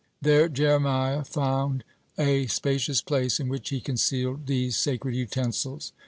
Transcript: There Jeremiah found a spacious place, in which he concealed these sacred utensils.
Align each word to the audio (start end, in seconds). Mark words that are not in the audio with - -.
There 0.19 0.49
Jeremiah 0.49 1.23
found 1.23 1.83
a 2.17 2.47
spacious 2.47 3.03
place, 3.03 3.39
in 3.39 3.49
which 3.49 3.69
he 3.69 3.79
concealed 3.79 4.47
these 4.47 4.75
sacred 4.75 5.13
utensils. 5.15 5.91